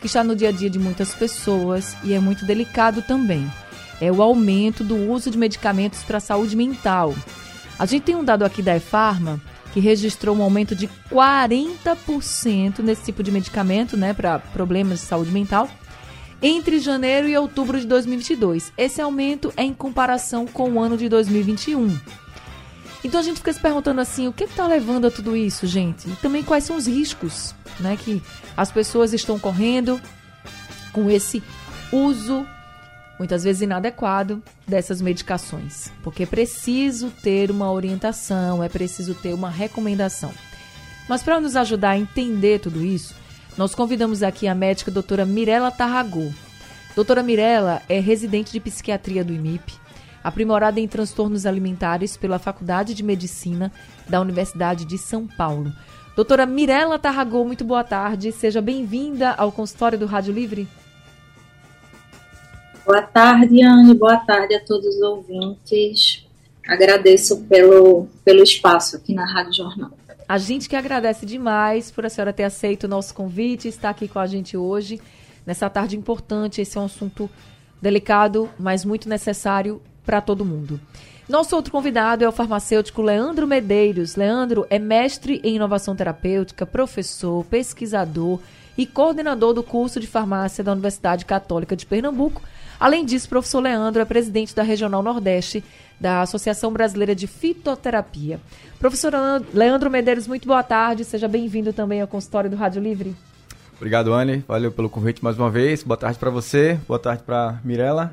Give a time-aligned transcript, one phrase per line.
[0.00, 3.50] que está no dia a dia de muitas pessoas e é muito delicado também.
[4.00, 7.14] É o aumento do uso de medicamentos para a saúde mental.
[7.78, 9.40] A gente tem um dado aqui da EFARMA
[9.72, 15.30] que registrou um aumento de 40% nesse tipo de medicamento, né, para problemas de saúde
[15.30, 15.68] mental,
[16.42, 18.72] entre janeiro e outubro de 2022.
[18.76, 21.96] Esse aumento é em comparação com o ano de 2021.
[23.02, 26.08] Então a gente fica se perguntando assim, o que está levando a tudo isso, gente?
[26.08, 28.22] E também quais são os riscos, né, que
[28.56, 30.00] as pessoas estão correndo
[30.92, 31.42] com esse
[31.92, 32.46] uso
[33.18, 39.50] muitas vezes inadequado dessas medicações, porque é preciso ter uma orientação, é preciso ter uma
[39.50, 40.32] recomendação.
[41.06, 43.14] Mas para nos ajudar a entender tudo isso,
[43.58, 46.32] nós convidamos aqui a médica doutora Mirela Tarragô.
[46.96, 49.74] Doutora Mirela é residente de psiquiatria do IMIP,
[50.22, 53.72] aprimorada em transtornos alimentares pela Faculdade de Medicina
[54.08, 55.72] da Universidade de São Paulo.
[56.14, 58.32] Doutora Mirela Tarragô, muito boa tarde.
[58.32, 60.68] Seja bem-vinda ao consultório do Rádio Livre.
[62.84, 63.94] Boa tarde, Anne.
[63.94, 66.26] Boa tarde a todos os ouvintes.
[66.66, 69.90] Agradeço pelo, pelo espaço aqui na Rádio Jornal.
[70.28, 74.06] A gente que agradece demais por a senhora ter aceito o nosso convite, estar aqui
[74.06, 75.00] com a gente hoje,
[75.46, 76.60] nessa tarde importante.
[76.60, 77.28] Esse é um assunto
[77.80, 80.80] delicado, mas muito necessário para todo mundo.
[81.30, 84.16] Nosso outro convidado é o farmacêutico Leandro Medeiros.
[84.16, 88.40] Leandro é mestre em inovação terapêutica, professor, pesquisador
[88.76, 92.42] e coordenador do curso de farmácia da Universidade Católica de Pernambuco.
[92.80, 95.62] Além disso, o professor Leandro é presidente da Regional Nordeste
[96.00, 98.40] da Associação Brasileira de Fitoterapia.
[98.80, 99.12] Professor
[99.54, 101.04] Leandro Medeiros, muito boa tarde.
[101.04, 103.14] Seja bem-vindo também ao consultório do Rádio Livre.
[103.76, 104.42] Obrigado, Anne.
[104.48, 105.84] Valeu pelo convite mais uma vez.
[105.84, 108.12] Boa tarde para você, boa tarde para Mirella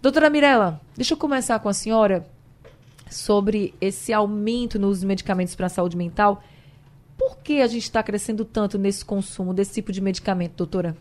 [0.00, 2.24] Doutora Mirella, deixa eu começar com a senhora
[3.10, 6.40] sobre esse aumento no uso de medicamentos para a saúde mental.
[7.16, 10.96] Por que a gente está crescendo tanto nesse consumo desse tipo de medicamento, doutora?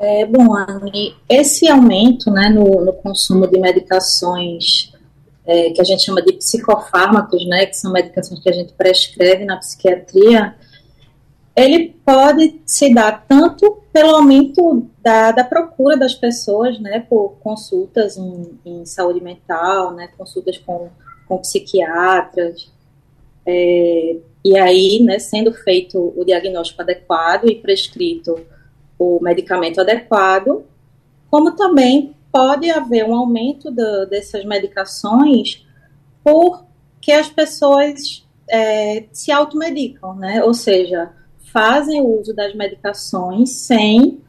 [0.00, 4.92] É, bom, Anne, esse aumento né, no, no consumo de medicações
[5.46, 9.44] é, que a gente chama de psicofármacos, né, que são medicações que a gente prescreve
[9.44, 10.56] na psiquiatria,
[11.56, 18.18] ele pode se dar tanto pelo aumento da, da procura das pessoas, né, por consultas
[18.18, 20.90] em, em saúde mental, né, consultas com,
[21.26, 22.70] com psiquiatras,
[23.46, 28.38] é, e aí, né, sendo feito o diagnóstico adequado e prescrito
[28.98, 30.62] o medicamento adequado,
[31.30, 35.66] como também pode haver um aumento do, dessas medicações
[36.22, 41.10] porque as pessoas é, se automedicam, né, ou seja,
[41.56, 44.20] fazem o uso das medicações sem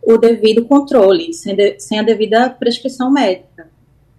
[0.00, 3.68] o devido controle, sem, de, sem a devida prescrição médica.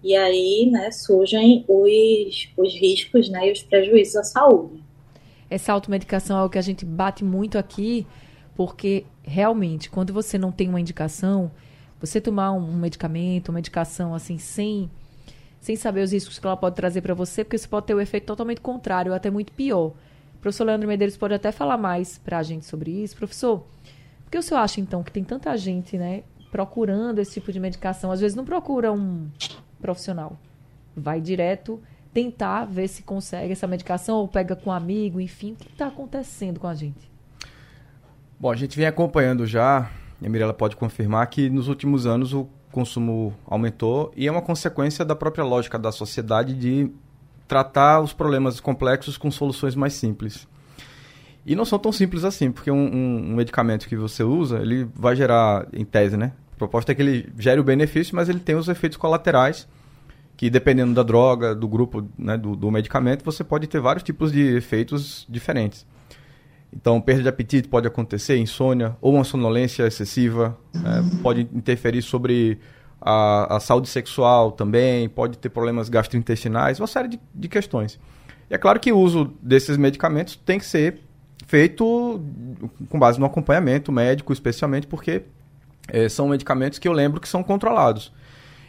[0.04, 4.84] E aí, né, surgem os, os riscos, né, e os prejuízos à saúde.
[5.48, 8.06] Essa automedicação é o que a gente bate muito aqui,
[8.54, 11.50] porque realmente, quando você não tem uma indicação,
[11.98, 14.90] você tomar um, medicamento, uma medicação assim, sem,
[15.58, 17.96] sem saber os riscos que ela pode trazer para você, porque você pode ter o
[17.96, 19.94] um efeito totalmente contrário, ou até muito pior.
[20.38, 23.16] O professor Leandro Medeiros pode até falar mais para a gente sobre isso.
[23.16, 23.66] Professor,
[24.24, 27.58] por que o senhor acha, então, que tem tanta gente né, procurando esse tipo de
[27.58, 28.12] medicação?
[28.12, 29.28] Às vezes não procura um
[29.80, 30.38] profissional.
[30.96, 31.82] Vai direto
[32.14, 35.52] tentar ver se consegue essa medicação ou pega com um amigo, enfim.
[35.52, 37.10] O que está acontecendo com a gente?
[38.38, 39.90] Bom, a gente vem acompanhando já,
[40.22, 44.42] e a Mirella pode confirmar, que nos últimos anos o consumo aumentou e é uma
[44.42, 46.92] consequência da própria lógica da sociedade de
[47.48, 50.46] tratar os problemas complexos com soluções mais simples.
[51.46, 54.86] E não são tão simples assim, porque um, um, um, medicamento que você usa, ele
[54.94, 56.32] vai gerar, em tese, né?
[56.54, 59.66] A proposta é que ele gere o benefício, mas ele tem os efeitos colaterais,
[60.36, 64.30] que dependendo da droga, do grupo, né, do, do medicamento, você pode ter vários tipos
[64.30, 65.86] de efeitos diferentes.
[66.70, 72.58] Então, perda de apetite pode acontecer, insônia ou uma sonolência excessiva, é, pode interferir sobre
[73.00, 77.98] a, a, saúde sexual também, pode ter problemas gastrointestinais, uma série de, de questões.
[78.50, 81.00] E é claro que o uso desses medicamentos tem que ser
[81.46, 82.20] feito
[82.88, 85.22] com base no acompanhamento médico, especialmente porque
[85.88, 88.12] é, são medicamentos que eu lembro que são controlados.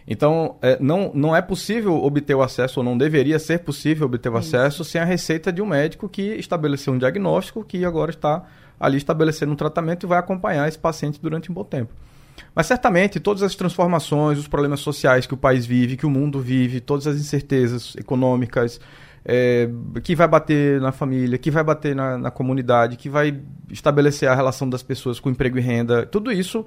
[0.07, 4.29] Então, é, não, não é possível obter o acesso, ou não deveria ser possível obter
[4.29, 8.43] o acesso, sem a receita de um médico que estabeleceu um diagnóstico, que agora está
[8.79, 11.93] ali estabelecendo um tratamento e vai acompanhar esse paciente durante um bom tempo.
[12.55, 16.39] Mas certamente todas as transformações, os problemas sociais que o país vive, que o mundo
[16.39, 18.79] vive, todas as incertezas econômicas,
[19.25, 19.69] é,
[20.03, 23.39] que vai bater na família, que vai bater na, na comunidade, que vai
[23.69, 26.65] estabelecer a relação das pessoas com emprego e renda, tudo isso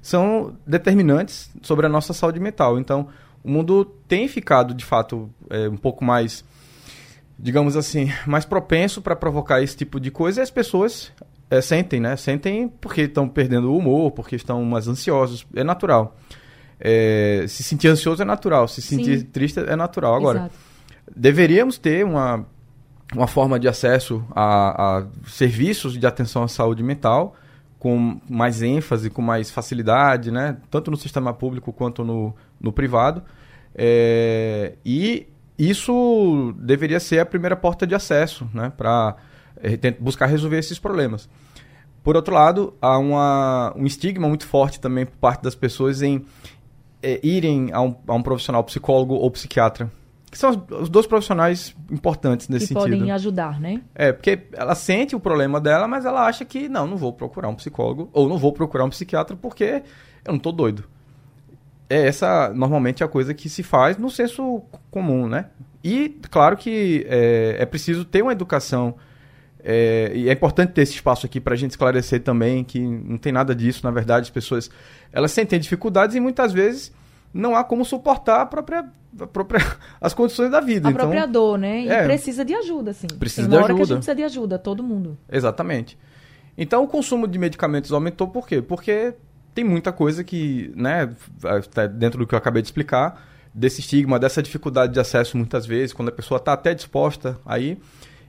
[0.00, 2.78] são determinantes sobre a nossa saúde mental.
[2.78, 3.08] Então,
[3.42, 6.44] o mundo tem ficado, de fato, é, um pouco mais,
[7.38, 11.10] digamos assim, mais propenso para provocar esse tipo de coisa e as pessoas
[11.54, 12.16] é, sentem, né?
[12.16, 15.46] Sentem porque estão perdendo o humor, porque estão mais ansiosos.
[15.54, 16.16] É natural.
[16.80, 19.26] É, se sentir ansioso é natural, se sentir Sim.
[19.26, 20.14] triste é natural.
[20.14, 20.54] Agora, Exato.
[21.14, 22.44] deveríamos ter uma,
[23.14, 27.36] uma forma de acesso a, a serviços de atenção à saúde mental
[27.84, 30.56] com mais ênfase, com mais facilidade, né?
[30.70, 33.22] tanto no sistema público quanto no, no privado.
[33.74, 35.26] É, e
[35.58, 38.72] isso deveria ser a primeira porta de acesso né?
[38.74, 39.16] para
[39.98, 41.28] buscar resolver esses problemas.
[42.02, 46.24] Por outro lado, há uma, um estigma muito forte também por parte das pessoas em
[47.02, 49.90] é, irem a um, a um profissional psicólogo ou psiquiatra
[50.34, 50.50] que são
[50.80, 52.90] os dois profissionais importantes nesse que sentido.
[52.90, 53.80] podem ajudar, né?
[53.94, 57.48] É, porque ela sente o problema dela, mas ela acha que não, não vou procurar
[57.48, 59.84] um psicólogo ou não vou procurar um psiquiatra porque
[60.24, 60.86] eu não tô doido.
[61.88, 65.50] É essa, normalmente, a coisa que se faz no senso comum, né?
[65.84, 68.96] E, claro que é, é preciso ter uma educação
[69.66, 73.16] é, e é importante ter esse espaço aqui para a gente esclarecer também que não
[73.16, 74.70] tem nada disso, na verdade, as pessoas
[75.10, 76.92] elas sentem dificuldades e muitas vezes
[77.32, 78.84] não há como suportar a própria,
[79.18, 79.64] a própria
[79.98, 80.88] as condições da vida.
[80.88, 81.80] A então, própria dor, né?
[81.80, 83.06] E é, precisa de ajuda, sim.
[83.18, 83.74] Precisa de hora ajuda.
[83.74, 85.16] que a gente precisa de ajuda, todo mundo.
[85.32, 85.98] Exatamente.
[86.58, 88.60] Então o consumo de medicamentos aumentou por quê?
[88.60, 89.14] Porque
[89.54, 91.08] tem muita coisa que, né,
[91.94, 95.94] dentro do que eu acabei de explicar, desse estigma, dessa dificuldade de acesso muitas vezes,
[95.94, 97.78] quando a pessoa está até disposta aí.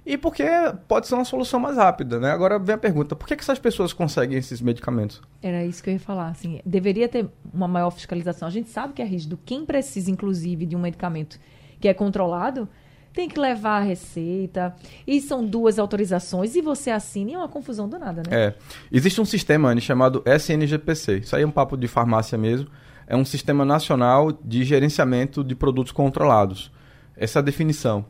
[0.05, 0.43] E porque
[0.87, 2.31] pode ser uma solução mais rápida, né?
[2.31, 5.19] Agora vem a pergunta, por que, que essas pessoas conseguem esses medicamentos?
[5.41, 8.47] Era isso que eu ia falar, assim, deveria ter uma maior fiscalização.
[8.47, 9.39] A gente sabe que é rígido.
[9.43, 11.39] Quem precisa, inclusive, de um medicamento
[11.79, 12.69] que é controlado,
[13.15, 14.75] tem que levar a receita,
[15.07, 18.29] e são duas autorizações, e você assina, e é uma confusão do nada, né?
[18.29, 18.53] É.
[18.91, 21.19] Existe um sistema, Anne, chamado SNGPC.
[21.19, 22.69] Isso aí é um papo de farmácia mesmo.
[23.07, 26.71] É um sistema nacional de gerenciamento de produtos controlados.
[27.15, 28.05] Essa é a definição.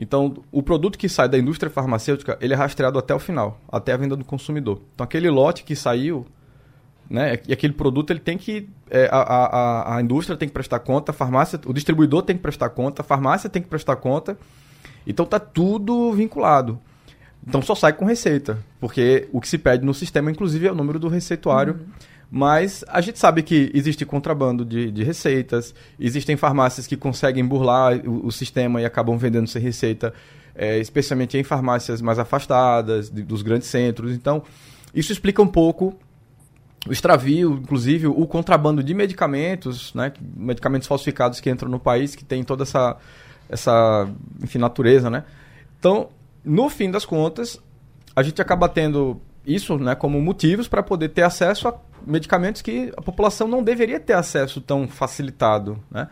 [0.00, 3.92] Então, o produto que sai da indústria farmacêutica, ele é rastreado até o final, até
[3.92, 4.80] a venda do consumidor.
[4.94, 6.26] Então, aquele lote que saiu,
[7.08, 8.66] né, e aquele produto, ele tem que...
[8.88, 12.40] É, a, a, a indústria tem que prestar conta, a farmácia, o distribuidor tem que
[12.40, 14.38] prestar conta, a farmácia tem que prestar conta.
[15.06, 16.80] Então, tá tudo vinculado.
[17.46, 20.74] Então, só sai com receita, porque o que se pede no sistema, inclusive, é o
[20.74, 21.74] número do receituário.
[21.74, 27.44] Uhum mas a gente sabe que existe contrabando de, de receitas, existem farmácias que conseguem
[27.44, 30.14] burlar o, o sistema e acabam vendendo sem receita,
[30.54, 34.12] é, especialmente em farmácias mais afastadas de, dos grandes centros.
[34.12, 34.44] Então,
[34.94, 35.96] isso explica um pouco
[36.86, 42.24] o extravio, inclusive o contrabando de medicamentos, né, medicamentos falsificados que entram no país, que
[42.24, 42.96] tem toda essa,
[43.48, 44.08] essa
[44.42, 45.10] enfim, natureza.
[45.10, 45.24] Né?
[45.78, 46.08] Então,
[46.44, 47.60] no fim das contas,
[48.14, 51.72] a gente acaba tendo isso né, como motivos para poder ter acesso a
[52.06, 56.08] medicamentos que a população não deveria ter acesso tão facilitado, né?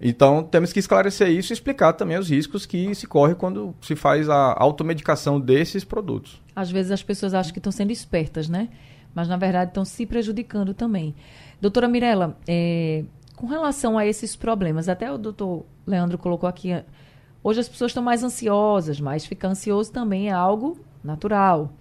[0.00, 3.94] Então, temos que esclarecer isso e explicar também os riscos que se corre quando se
[3.94, 6.42] faz a automedicação desses produtos.
[6.54, 8.68] Às vezes as pessoas acham que estão sendo espertas, né?
[9.14, 11.14] Mas, na verdade, estão se prejudicando também.
[11.60, 13.04] Doutora Mirella, é,
[13.36, 16.70] com relação a esses problemas, até o doutor Leandro colocou aqui,
[17.42, 21.72] hoje as pessoas estão mais ansiosas, mas ficar ansioso também é algo natural.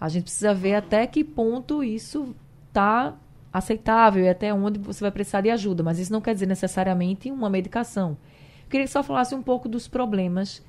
[0.00, 2.34] A gente precisa ver até que ponto isso
[2.70, 3.16] está
[3.52, 7.30] aceitável e até onde você vai precisar de ajuda, mas isso não quer dizer necessariamente
[7.30, 8.16] uma medicação.
[8.62, 10.64] Eu queria que só falasse um pouco dos problemas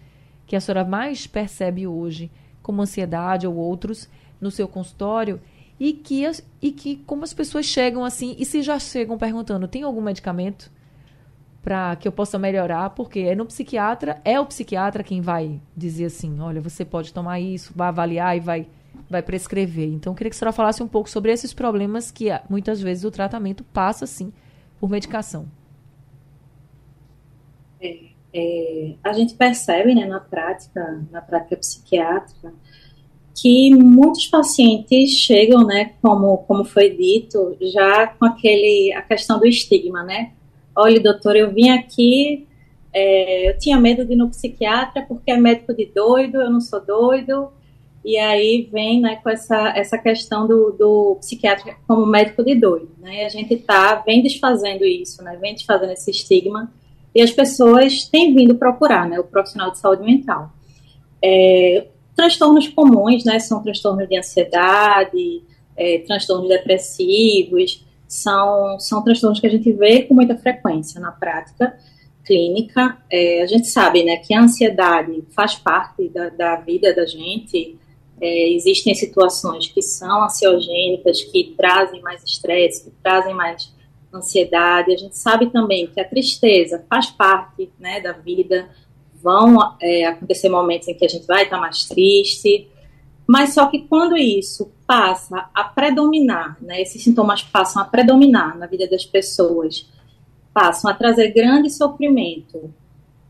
[0.47, 2.31] que a senhora mais percebe hoje,
[2.61, 5.39] como ansiedade ou outros, no seu consultório,
[5.79, 6.29] e que,
[6.61, 10.71] e que como as pessoas chegam assim, e se já chegam perguntando, tem algum medicamento
[11.61, 12.89] para que eu possa melhorar?
[12.91, 17.39] Porque é no psiquiatra, é o psiquiatra quem vai dizer assim, olha, você pode tomar
[17.39, 18.67] isso, vai avaliar e vai
[19.09, 19.87] vai prescrever.
[19.87, 22.81] Então, eu queria que a senhora falasse um pouco sobre esses problemas que ah, muitas
[22.81, 24.31] vezes o tratamento passa, sim,
[24.79, 25.45] por medicação.
[27.81, 27.97] É,
[28.33, 32.53] é, a gente percebe, né, na prática, na prática psiquiátrica,
[33.35, 39.45] que muitos pacientes chegam, né, como, como foi dito, já com aquele, a questão do
[39.45, 40.33] estigma, né?
[40.75, 42.47] Olha, doutor, eu vim aqui,
[42.93, 46.61] é, eu tinha medo de ir no psiquiatra porque é médico de doido, eu não
[46.61, 47.51] sou doido,
[48.03, 52.89] e aí vem, né, com essa, essa questão do, do psiquiatra como médico de doido,
[52.99, 53.25] né?
[53.25, 55.37] A gente tá, vem desfazendo isso, né?
[55.39, 56.71] Vem desfazendo esse estigma,
[57.13, 60.51] e as pessoas têm vindo procurar, né, o profissional de saúde mental.
[61.21, 65.43] É, transtornos comuns, né, são transtornos de ansiedade,
[65.75, 71.77] é, transtornos depressivos, são, são transtornos que a gente vê com muita frequência na prática
[72.25, 72.97] clínica.
[73.09, 77.77] É, a gente sabe, né, que a ansiedade faz parte da, da vida da gente,
[78.21, 83.73] é, existem situações que são ansiogênicas, que trazem mais estresse, que trazem mais
[84.13, 84.93] ansiedade.
[84.93, 88.69] A gente sabe também que a tristeza faz parte né, da vida,
[89.21, 92.67] vão é, acontecer momentos em que a gente vai estar mais triste,
[93.25, 98.67] mas só que quando isso passa a predominar, né, esses sintomas passam a predominar na
[98.67, 99.89] vida das pessoas,
[100.53, 102.73] passam a trazer grande sofrimento,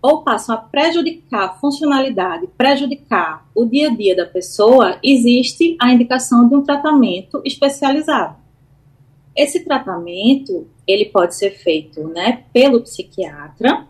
[0.02, 5.92] ou passam a prejudicar a funcionalidade, prejudicar o dia a dia da pessoa, existe a
[5.92, 8.36] indicação de um tratamento especializado.
[9.36, 13.88] Esse tratamento, ele pode ser feito, né, pelo psiquiatra,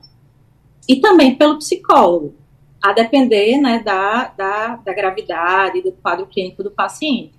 [0.87, 2.35] e também pelo psicólogo,
[2.81, 7.33] a depender né, da, da, da gravidade, do quadro clínico do paciente.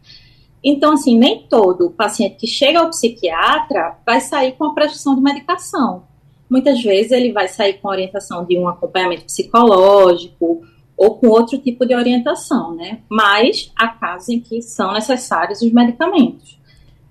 [0.65, 5.21] Então, assim, nem todo paciente que chega ao psiquiatra vai sair com a prescrição de
[5.21, 6.05] medicação.
[6.53, 10.61] Muitas vezes ele vai sair com orientação de um acompanhamento psicológico
[10.95, 13.01] ou com outro tipo de orientação, né?
[13.09, 16.61] Mas há casos em que são necessários os medicamentos.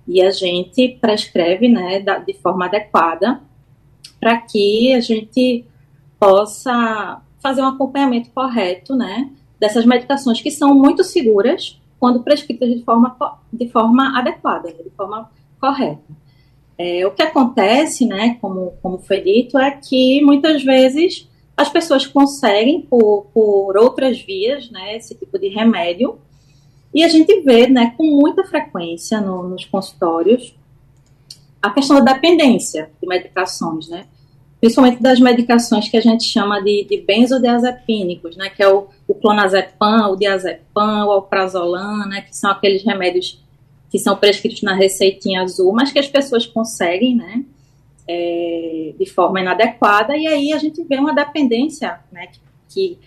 [0.06, 3.40] E a gente prescreve, né, de forma adequada
[4.20, 5.64] para que a gente
[6.20, 12.84] possa fazer um acompanhamento correto, né, dessas medicações que são muito seguras quando prescritas de
[12.84, 13.16] forma,
[13.52, 15.28] de forma adequada, né, de forma
[15.60, 16.21] correta.
[16.78, 22.06] É, o que acontece, né, como, como foi dito, é que muitas vezes as pessoas
[22.06, 26.18] conseguem por, por outras vias, né, esse tipo de remédio,
[26.94, 30.54] e a gente vê, né, com muita frequência no, nos consultórios
[31.60, 34.06] a questão da dependência de medicações, né,
[34.60, 39.14] principalmente das medicações que a gente chama de, de benzodiazepínicos, né, que é o, o
[39.14, 43.42] clonazepam, o diazepam, o alprazolam, né, que são aqueles remédios
[43.92, 47.44] que são prescritos na receitinha azul, mas que as pessoas conseguem, né,
[48.08, 52.28] é, de forma inadequada, e aí a gente vê uma dependência, né,
[52.70, 52.98] que,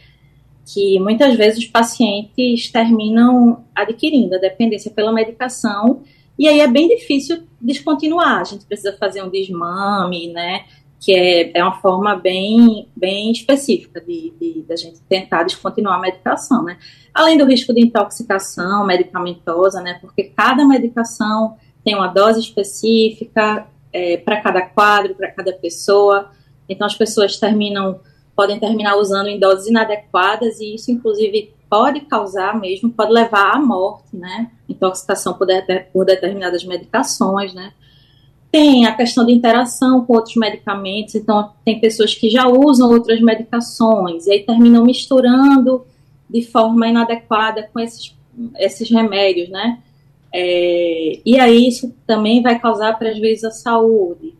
[0.63, 6.03] que muitas vezes os pacientes terminam adquirindo a dependência pela medicação,
[6.37, 10.65] e aí é bem difícil descontinuar, a gente precisa fazer um desmame, né,
[11.05, 16.01] que é, é uma forma bem, bem específica de, de, de, gente tentar descontinuar a
[16.01, 16.79] medicação, né?
[17.13, 20.00] Além do risco de intoxicação medicamentosa, né?
[20.01, 26.31] Porque cada medicação tem uma dose específica é, para cada quadro, para cada pessoa.
[26.67, 28.00] Então as pessoas terminam,
[28.35, 33.59] podem terminar usando em doses inadequadas e isso, inclusive, pode causar mesmo, pode levar à
[33.59, 34.50] morte, né?
[34.67, 35.62] Intoxicação por, de,
[35.93, 37.74] por determinadas medicações, né?
[38.55, 43.19] Tem a questão de interação com outros medicamentos, então tem pessoas que já usam outras
[43.19, 45.85] medicações e aí terminam misturando
[46.29, 48.15] de forma inadequada com esses,
[48.57, 49.83] esses remédios, né?
[50.33, 54.33] É, e aí isso também vai causar prejuízo à saúde.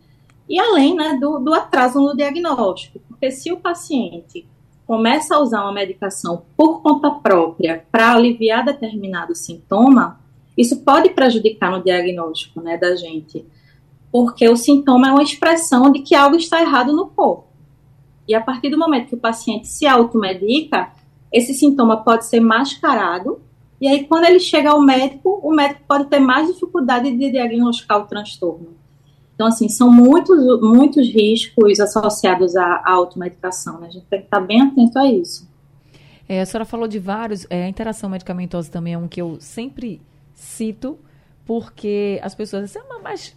[0.48, 4.48] E além né, do, do atraso no diagnóstico, porque se o paciente
[4.88, 10.22] começa a usar uma medicação por conta própria para aliviar determinado sintoma,
[10.58, 13.46] isso pode prejudicar no diagnóstico né, da gente
[14.16, 17.48] porque o sintoma é uma expressão de que algo está errado no corpo.
[18.26, 20.90] E a partir do momento que o paciente se automedica,
[21.30, 23.42] esse sintoma pode ser mascarado,
[23.80, 28.00] e aí quando ele chega ao médico, o médico pode ter mais dificuldade de diagnosticar
[28.00, 28.70] o transtorno.
[29.34, 33.88] Então, assim, são muitos, muitos riscos associados à, à automedicação, né?
[33.88, 35.46] A gente tem que estar bem atento a isso.
[36.30, 39.36] É, a senhora falou de vários, é, a interação medicamentosa também é um que eu
[39.42, 40.02] sempre
[40.34, 40.98] cito,
[41.46, 43.36] porque as pessoas dizem, ah, mas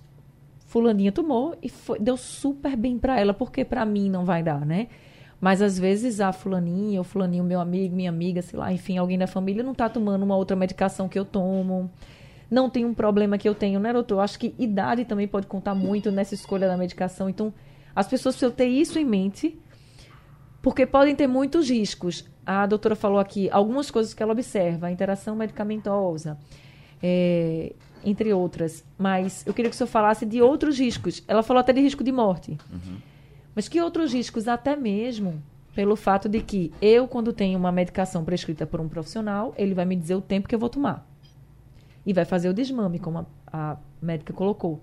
[0.69, 4.65] fulaninha tomou e foi, deu super bem para ela, porque para mim não vai dar,
[4.65, 4.89] né?
[5.41, 9.19] Mas às vezes a fulaninha, ou fulaninho, meu amigo, minha amiga, sei lá, enfim, alguém
[9.19, 11.91] da família não tá tomando uma outra medicação que eu tomo.
[12.51, 14.21] Não tem um problema que eu tenho, né, doutor?
[14.21, 17.29] Acho que idade também pode contar muito nessa escolha da medicação.
[17.31, 17.53] Então,
[17.97, 19.59] as pessoas precisam ter isso em mente,
[20.61, 22.29] porque podem ter muitos riscos.
[22.45, 26.37] A doutora falou aqui algumas coisas que ela observa, a interação medicamentosa.
[27.03, 27.73] É,
[28.05, 28.85] entre outras.
[28.97, 31.23] Mas eu queria que o senhor falasse de outros riscos.
[31.27, 32.57] Ela falou até de risco de morte.
[32.73, 32.99] Uhum.
[33.55, 35.43] Mas que outros riscos, até mesmo
[35.75, 39.85] pelo fato de que eu, quando tenho uma medicação prescrita por um profissional, ele vai
[39.85, 41.07] me dizer o tempo que eu vou tomar.
[42.05, 44.81] E vai fazer o desmame, como a, a médica colocou.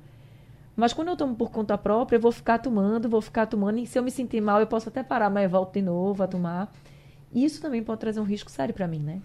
[0.75, 3.85] Mas quando eu tomo por conta própria, eu vou ficar tomando, vou ficar tomando, e
[3.85, 6.27] se eu me sentir mal, eu posso até parar, mas eu volto de novo a
[6.27, 6.73] tomar.
[7.33, 9.21] Isso também pode trazer um risco sério para mim, né?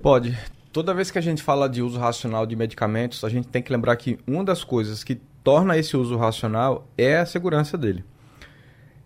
[0.00, 0.36] Pode.
[0.72, 3.72] Toda vez que a gente fala de uso racional de medicamentos, a gente tem que
[3.72, 8.04] lembrar que uma das coisas que torna esse uso racional é a segurança dele.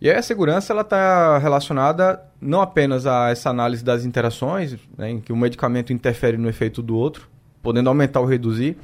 [0.00, 5.20] E a segurança ela está relacionada não apenas a essa análise das interações, né, em
[5.20, 7.30] que o medicamento interfere no efeito do outro,
[7.62, 8.76] podendo aumentar ou reduzir,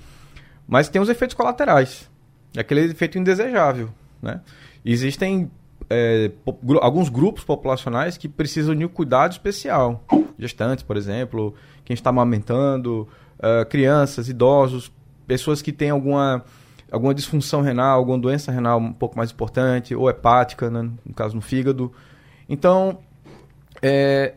[0.66, 2.10] mas tem os efeitos colaterais,
[2.56, 3.90] aquele efeito indesejável.
[4.22, 4.40] Né?
[4.82, 5.50] Existem
[5.90, 6.30] é,
[6.80, 10.04] alguns grupos populacionais que precisam de um cuidado especial.
[10.38, 11.52] Gestantes, por exemplo,
[11.84, 14.92] quem está amamentando, uh, crianças, idosos,
[15.26, 16.44] pessoas que têm alguma,
[16.92, 21.34] alguma disfunção renal, alguma doença renal um pouco mais importante, ou hepática, né, no caso
[21.34, 21.92] no fígado.
[22.48, 22.98] Então,
[23.82, 24.34] é,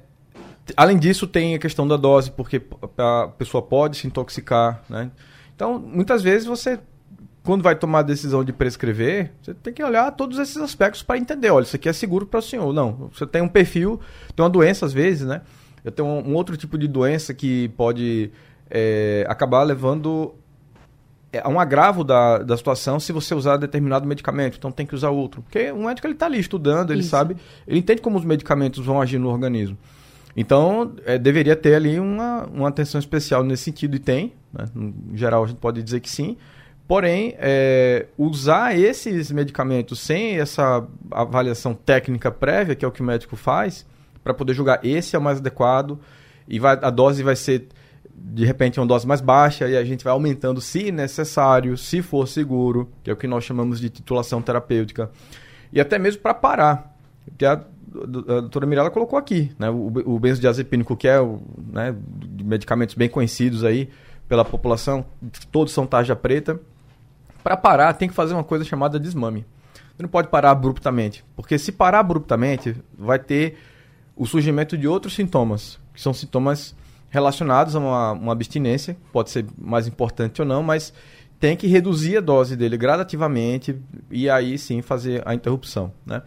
[0.75, 2.62] além disso, tem a questão da dose, porque
[2.98, 4.83] a pessoa pode se intoxicar.
[4.89, 5.12] Né?
[5.55, 6.79] Então, muitas vezes você
[7.43, 11.17] quando vai tomar a decisão de prescrever, você tem que olhar todos esses aspectos para
[11.17, 12.71] entender, olha, isso aqui é seguro para o senhor.
[12.73, 14.00] Não, você tem um perfil,
[14.35, 15.41] tem uma doença às vezes, né?
[15.83, 18.31] Eu tenho um, um outro tipo de doença que pode
[18.69, 20.33] é, acabar levando
[21.33, 24.55] é, a um agravo da, da situação se você usar determinado medicamento.
[24.57, 25.41] Então tem que usar outro.
[25.41, 27.09] Porque o médico ele está ali estudando, ele isso.
[27.09, 27.35] sabe,
[27.67, 29.77] ele entende como os medicamentos vão agir no organismo.
[30.35, 34.33] Então, é, deveria ter ali uma, uma atenção especial nesse sentido, e tem.
[34.51, 34.65] Né?
[35.12, 36.38] Em geral, a gente pode dizer que sim.
[36.88, 43.06] Porém, é, usar esses medicamentos sem essa avaliação técnica prévia, que é o que o
[43.06, 43.86] médico faz,
[44.24, 45.98] para poder julgar esse é o mais adequado,
[46.48, 47.68] e vai, a dose vai ser,
[48.13, 52.28] de repente, uma dose mais baixa, e a gente vai aumentando se necessário, se for
[52.28, 55.10] seguro, que é o que nós chamamos de titulação terapêutica.
[55.72, 56.94] E até mesmo para parar.
[57.38, 59.70] Que a, a doutora Mirella colocou aqui, né?
[59.70, 61.96] O, o benzodiazepínico, que é o, né,
[62.44, 63.90] medicamentos bem conhecidos aí
[64.28, 65.06] pela população,
[65.50, 66.60] todos são tarja preta
[67.43, 69.45] para parar, tem que fazer uma coisa chamada desmame.
[69.95, 73.58] Você não pode parar abruptamente, porque se parar abruptamente, vai ter
[74.15, 76.75] o surgimento de outros sintomas, que são sintomas
[77.10, 80.93] relacionados a uma, uma abstinência, pode ser mais importante ou não, mas
[81.39, 83.79] tem que reduzir a dose dele gradativamente
[84.10, 86.23] e aí sim fazer a interrupção, né?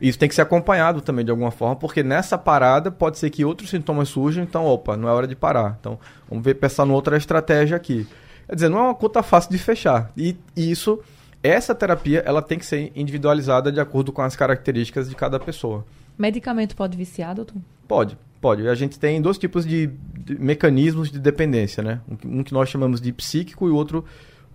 [0.00, 3.44] Isso tem que ser acompanhado também de alguma forma, porque nessa parada pode ser que
[3.44, 5.76] outros sintomas surjam, então, opa, não é hora de parar.
[5.78, 8.08] Então, vamos ver, pensar em outra estratégia aqui.
[8.50, 10.10] Quer dizer, não é uma conta fácil de fechar.
[10.16, 10.98] E, isso,
[11.40, 15.86] essa terapia, ela tem que ser individualizada de acordo com as características de cada pessoa.
[16.18, 17.58] Medicamento pode viciar, doutor?
[17.86, 18.66] Pode, pode.
[18.66, 22.00] A gente tem dois tipos de, de mecanismos de dependência, né?
[22.08, 24.04] Um, um que nós chamamos de psíquico e o outro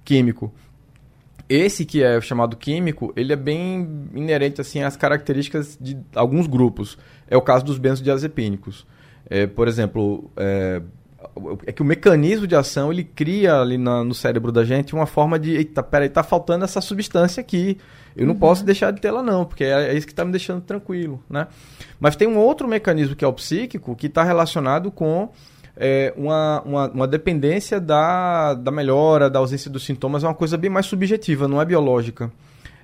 [0.04, 0.54] químico.
[1.48, 6.98] Esse que é chamado químico, ele é bem inerente assim às características de alguns grupos.
[7.30, 8.86] É o caso dos benzodiazepínicos.
[9.30, 10.82] É, por exemplo, é,
[11.66, 15.06] é que o mecanismo de ação ele cria ali na, no cérebro da gente uma
[15.06, 17.78] forma de eita, peraí, tá faltando essa substância aqui.
[18.16, 18.40] Eu não uhum.
[18.40, 21.48] posso deixar de tê-la não, porque é, é isso que está me deixando tranquilo, né?
[22.00, 25.30] Mas tem um outro mecanismo que é o psíquico que está relacionado com
[25.76, 30.58] é, uma, uma, uma, dependência da, da melhora, da ausência dos sintomas, é uma coisa
[30.58, 32.32] bem mais subjetiva, não é biológica.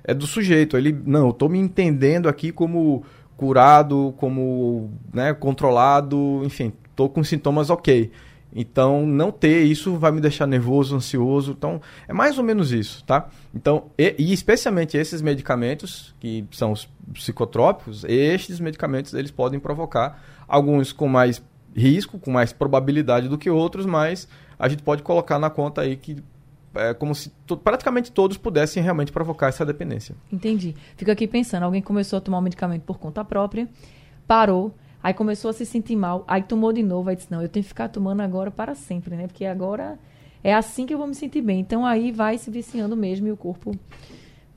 [0.04, 0.76] É do sujeito.
[0.76, 3.04] Ele, não, eu estou me entendendo aqui como
[3.36, 8.10] curado, como né, controlado, enfim, estou com sintomas ok.
[8.54, 11.52] Então, não ter isso vai me deixar nervoso, ansioso.
[11.52, 13.28] Então, é mais ou menos isso, tá?
[13.54, 20.22] Então, e, e especialmente esses medicamentos, que são os psicotrópicos, estes medicamentos eles podem provocar
[20.46, 21.42] alguns com mais
[21.74, 25.96] risco, com mais probabilidade do que outros, mas a gente pode colocar na conta aí
[25.96, 26.22] que
[26.74, 27.30] é como se
[27.62, 30.14] praticamente todos pudessem realmente provocar essa dependência.
[30.32, 30.74] Entendi.
[30.96, 33.68] Fico aqui pensando, alguém começou a tomar um medicamento por conta própria,
[34.26, 37.48] parou, Aí começou a se sentir mal, aí tomou de novo, aí disse, não, eu
[37.48, 39.26] tenho que ficar tomando agora para sempre, né?
[39.26, 39.98] Porque agora
[40.44, 41.60] é assim que eu vou me sentir bem.
[41.60, 43.76] Então aí vai se viciando mesmo e o corpo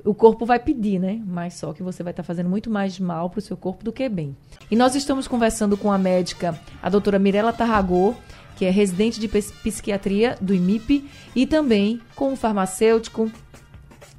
[0.05, 1.19] o corpo vai pedir, né?
[1.25, 3.84] Mas só que você vai estar tá fazendo muito mais mal para o seu corpo
[3.84, 4.38] do que bem.
[4.69, 8.13] E nós estamos conversando com a médica, a doutora Mirela Tarragô,
[8.55, 13.31] que é residente de psiquiatria do IMIP, e também com o farmacêutico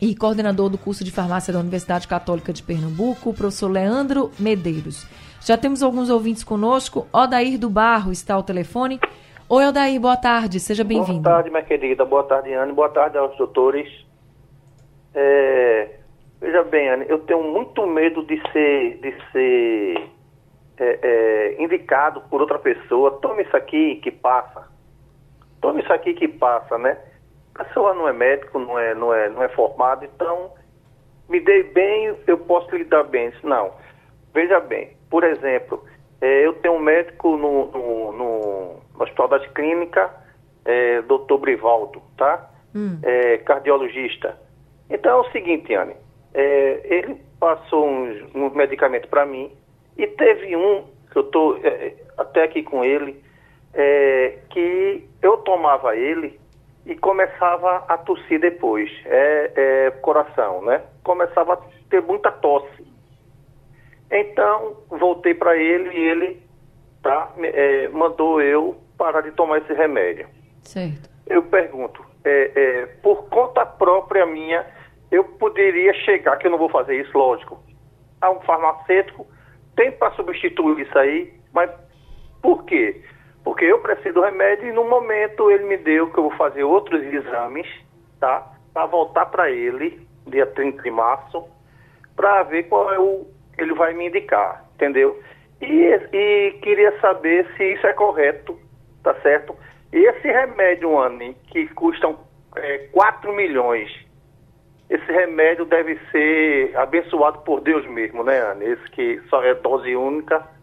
[0.01, 5.07] e coordenador do curso de farmácia da Universidade Católica de Pernambuco, o professor Leandro Medeiros.
[5.47, 7.07] Já temos alguns ouvintes conosco.
[7.13, 8.99] Odair do Barro está ao telefone.
[9.49, 11.21] Oi, Odair, boa tarde, seja bem-vindo.
[11.21, 12.05] Boa tarde, minha querida.
[12.05, 12.73] Boa tarde, Anne.
[12.73, 13.89] Boa tarde aos doutores.
[15.15, 16.01] É...
[16.41, 20.11] Veja bem, Anne, eu tenho muito medo de ser, de ser
[20.79, 23.13] é, é, indicado por outra pessoa.
[23.23, 24.67] Tome isso aqui que passa.
[25.61, 26.99] Tome isso aqui que passa, né?
[27.55, 30.51] A pessoa não é médico, não é, não é, não é formado, então
[31.29, 33.33] me dei bem, eu posso lhe dar bem.
[33.45, 33.71] Não.
[34.35, 35.85] Veja bem, por exemplo,
[36.21, 40.11] é, eu tenho um médico no, no, no, Hospital das Clínicas,
[40.65, 42.51] é, doutor Brivaldo, tá?
[42.75, 42.99] Hum.
[43.03, 44.39] É, cardiologista.
[44.89, 45.95] Então é o seguinte, Anne,
[46.35, 49.51] é, ele passou uns, uns medicamentos para mim
[49.97, 53.25] e teve um que eu estou é, até aqui com ele,
[54.49, 56.41] que eu tomava ele
[56.87, 60.83] e começava a tossir depois, é, é, coração, né?
[61.03, 61.59] Começava a
[61.91, 62.87] ter muita tosse.
[64.11, 66.43] Então, voltei para ele e ele
[67.03, 70.27] tá, é, mandou eu parar de tomar esse remédio.
[70.63, 71.09] Certo.
[71.27, 74.65] Eu pergunto, é, é, por conta própria minha,
[75.11, 77.61] eu poderia chegar, que eu não vou fazer isso, lógico,
[78.21, 79.27] a um farmacêutico,
[79.75, 81.71] tem para substituir isso aí, mas
[82.43, 83.03] por quê?
[83.45, 86.65] Porque eu preciso do remédio e no momento ele me deu que eu vou fazer
[86.65, 87.67] outros exames,
[88.19, 88.53] tá?
[88.73, 91.45] Para voltar para ele, dia 30 de março,
[92.17, 93.27] para ver qual é o
[93.59, 95.21] ele vai me indicar, entendeu?
[95.61, 95.67] E,
[96.13, 98.59] e queria saber se isso é correto,
[99.03, 99.57] tá certo?
[99.93, 102.19] E esse remédio, Anne, que custam
[102.57, 103.91] é, 4 milhões,
[104.91, 108.67] esse remédio deve ser abençoado por Deus mesmo, né, Anne?
[108.67, 110.57] Esse que só é dose única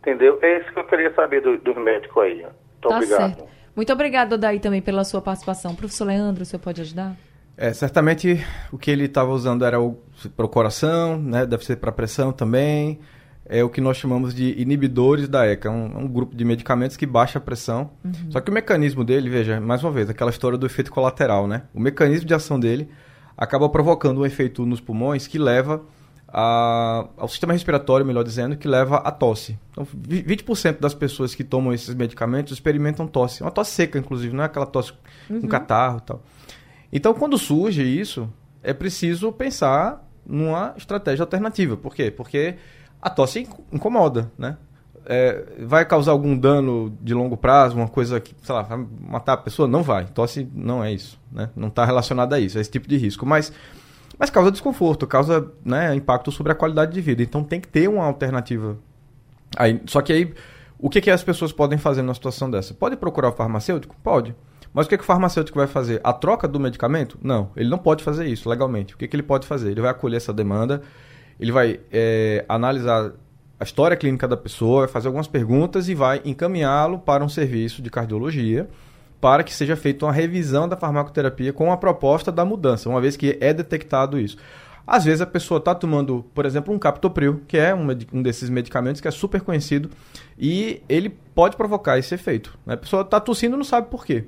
[0.00, 0.38] Entendeu?
[0.40, 2.42] É isso que eu queria saber dos do médicos aí.
[2.42, 3.36] Muito tá obrigado.
[3.36, 3.50] Certo.
[3.76, 5.74] Muito obrigado, Daí, também pela sua participação.
[5.74, 7.14] Professor Leandro, o senhor pode ajudar?
[7.56, 9.76] É, certamente o que ele estava usando era
[10.36, 11.44] para o coração, né?
[11.44, 12.98] deve ser para pressão também.
[13.52, 17.04] É o que nós chamamos de inibidores da ECA, um, um grupo de medicamentos que
[17.04, 17.90] baixa a pressão.
[18.04, 18.30] Uhum.
[18.30, 21.64] Só que o mecanismo dele, veja, mais uma vez, aquela história do efeito colateral, né?
[21.74, 22.88] O mecanismo de ação dele
[23.36, 25.82] acaba provocando um efeito nos pulmões que leva
[26.32, 29.58] a, ao sistema respiratório, melhor dizendo, que leva à tosse.
[29.72, 33.42] Então, 20% das pessoas que tomam esses medicamentos experimentam tosse.
[33.42, 34.92] Uma tosse seca, inclusive, não é aquela tosse
[35.28, 35.40] uhum.
[35.40, 36.22] com catarro e tal.
[36.92, 38.28] Então, quando surge isso,
[38.62, 41.76] é preciso pensar numa estratégia alternativa.
[41.76, 42.10] Por quê?
[42.10, 42.56] Porque
[43.00, 44.56] a tosse incomoda, né?
[45.06, 49.32] É, vai causar algum dano de longo prazo, uma coisa que, sei lá, vai matar
[49.32, 49.66] a pessoa?
[49.66, 50.04] Não vai.
[50.06, 51.48] Tosse não é isso, né?
[51.56, 53.24] Não está relacionada a isso, a esse tipo de risco.
[53.24, 53.52] Mas
[54.20, 57.22] mas causa desconforto, causa né, impacto sobre a qualidade de vida.
[57.22, 58.76] Então tem que ter uma alternativa.
[59.56, 60.34] Aí, só que aí,
[60.78, 62.74] o que, que as pessoas podem fazer numa situação dessa?
[62.74, 63.96] Pode procurar o farmacêutico?
[64.02, 64.36] Pode.
[64.72, 66.00] Mas o que, que o farmacêutico vai fazer?
[66.04, 67.18] A troca do medicamento?
[67.22, 68.94] Não, ele não pode fazer isso legalmente.
[68.94, 69.70] O que, que ele pode fazer?
[69.70, 70.82] Ele vai acolher essa demanda,
[71.38, 73.12] ele vai é, analisar
[73.58, 77.82] a história clínica da pessoa, vai fazer algumas perguntas e vai encaminhá-lo para um serviço
[77.82, 78.68] de cardiologia
[79.20, 83.16] para que seja feita uma revisão da farmacoterapia com a proposta da mudança, uma vez
[83.16, 84.38] que é detectado isso.
[84.86, 88.48] Às vezes a pessoa está tomando, por exemplo, um captopril, que é um, um, desses
[88.48, 89.90] medicamentos que é super conhecido,
[90.38, 92.58] e ele pode provocar esse efeito.
[92.64, 92.74] Né?
[92.74, 94.24] A pessoa está tossindo e não sabe por quê.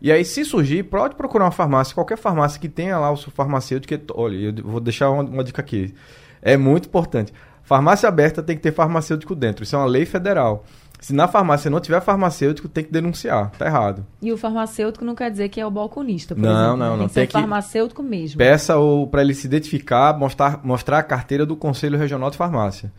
[0.00, 3.30] E aí, se surgir, pode procurar uma farmácia, qualquer farmácia que tenha lá o seu
[3.32, 3.96] farmacêutico.
[3.96, 5.94] Que, olha, eu vou deixar uma, uma dica aqui.
[6.42, 7.32] É muito importante.
[7.62, 9.64] Farmácia aberta tem que ter farmacêutico dentro.
[9.64, 10.64] Isso é uma lei federal.
[11.00, 13.50] Se na farmácia não tiver farmacêutico, tem que denunciar.
[13.58, 14.06] Tá errado.
[14.22, 16.76] E o farmacêutico não quer dizer que é o balconista, por não, exemplo.
[16.76, 18.38] Não, não, tem que ser farmacêutico mesmo.
[18.38, 18.74] Peça
[19.10, 22.92] para ele se identificar, mostrar, mostrar a carteira do Conselho Regional de Farmácia.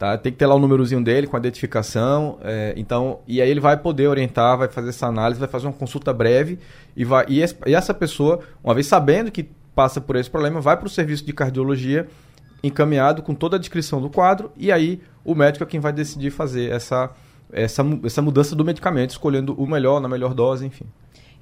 [0.00, 0.16] Tá?
[0.16, 2.38] Tem que ter lá o númerozinho dele com a identificação.
[2.42, 5.74] É, então, e aí ele vai poder orientar, vai fazer essa análise, vai fazer uma
[5.74, 6.58] consulta breve
[6.96, 10.74] e vai e, e essa pessoa, uma vez sabendo que passa por esse problema, vai
[10.74, 12.08] para o serviço de cardiologia
[12.64, 16.30] encaminhado com toda a descrição do quadro e aí o médico é quem vai decidir
[16.30, 17.10] fazer essa
[17.52, 20.86] essa, essa mudança do medicamento, escolhendo o melhor, na melhor dose, enfim.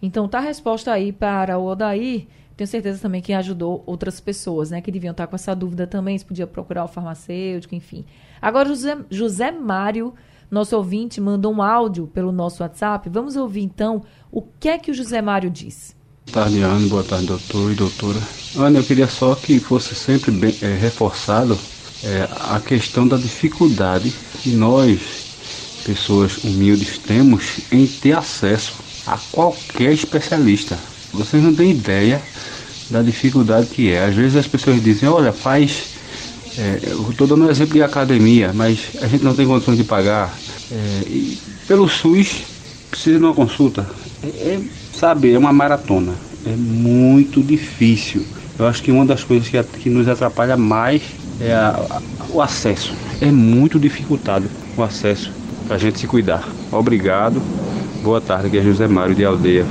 [0.02, 2.26] Então, tá a resposta aí para o Odair.
[2.56, 4.80] Tenho certeza também que ajudou outras pessoas, né?
[4.80, 8.04] Que deviam estar com essa dúvida também, se podia procurar o farmacêutico, enfim.
[8.40, 10.14] Agora, José, José Mário,
[10.51, 13.09] nosso ouvinte, mandou um áudio pelo nosso WhatsApp.
[13.09, 15.96] Vamos ouvir, então, o que é que o José Mário diz.
[16.33, 16.88] Boa tarde, Ana.
[16.88, 18.18] Boa tarde, doutor e doutora.
[18.57, 21.59] Ana, eu queria só que fosse sempre bem, é, reforçado
[22.05, 25.27] é, a questão da dificuldade que nós
[25.85, 28.74] pessoas humildes temos em ter acesso
[29.07, 30.79] a qualquer especialista.
[31.12, 32.20] Vocês não têm ideia
[32.90, 34.05] da dificuldade que é.
[34.05, 35.97] Às vezes as pessoas dizem, olha, faz.
[36.58, 39.84] É, eu estou dando um exemplo de academia, mas a gente não tem condições de
[39.84, 40.34] pagar.
[40.72, 41.02] É,
[41.68, 42.42] pelo SUS
[42.90, 43.88] precisa de uma consulta.
[44.24, 44.60] É, é,
[44.92, 46.14] sabe, é uma maratona.
[46.44, 48.26] É muito difícil.
[48.58, 51.02] Eu acho que uma das coisas que, que nos atrapalha mais
[51.40, 52.92] é a, a, o acesso.
[53.20, 55.30] É muito dificultado o acesso
[55.68, 56.48] para a gente se cuidar.
[56.72, 57.40] Obrigado.
[58.02, 59.64] Boa tarde, aqui é José Mário de Aldeia.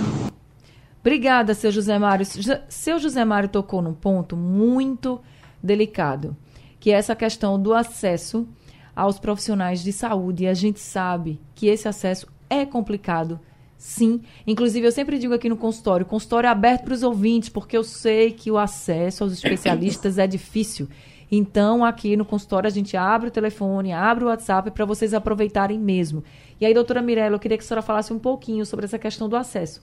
[1.01, 2.25] Obrigada, seu José Mário.
[2.69, 5.19] Seu José Mário tocou num ponto muito
[5.61, 6.35] delicado,
[6.79, 8.47] que é essa questão do acesso
[8.95, 10.43] aos profissionais de saúde.
[10.43, 13.39] E a gente sabe que esse acesso é complicado,
[13.77, 14.21] sim.
[14.45, 17.83] Inclusive, eu sempre digo aqui no consultório, consultório é aberto para os ouvintes, porque eu
[17.83, 20.87] sei que o acesso aos especialistas é difícil.
[21.29, 25.77] Então, aqui no consultório, a gente abre o telefone, abre o WhatsApp para vocês aproveitarem
[25.77, 26.23] mesmo.
[26.59, 29.27] E aí, doutora Mirella, eu queria que a senhora falasse um pouquinho sobre essa questão
[29.27, 29.81] do acesso.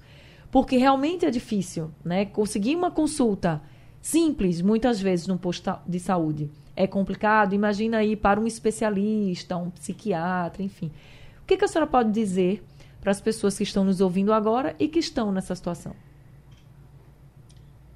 [0.51, 2.25] Porque realmente é difícil, né?
[2.25, 3.61] Conseguir uma consulta
[4.05, 7.55] simples, muitas vezes, num posto de saúde é complicado.
[7.55, 10.91] Imagina ir para um especialista, um psiquiatra, enfim.
[11.43, 12.63] O que, que a senhora pode dizer
[13.01, 15.95] para as pessoas que estão nos ouvindo agora e que estão nessa situação?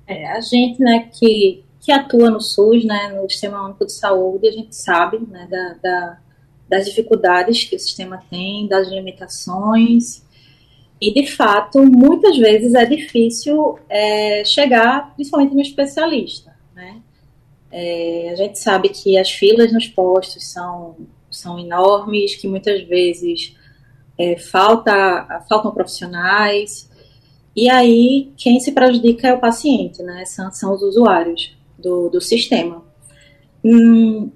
[0.07, 4.49] É, a gente, né, que, que atua no SUS, né, no Sistema Único de Saúde,
[4.49, 6.19] a gente sabe, né, da, da,
[6.69, 10.27] das dificuldades que o sistema tem, das limitações,
[11.01, 17.01] e de fato, muitas vezes é difícil é, chegar, principalmente no especialista, né,
[17.71, 20.97] é, a gente sabe que as filas nos postos são,
[21.31, 23.55] são enormes, que muitas vezes
[24.17, 26.89] é, falta, faltam profissionais,
[27.55, 30.25] e aí quem se prejudica é o paciente, né?
[30.25, 32.85] São, são os usuários do, do sistema.
[33.65, 34.31] Hum,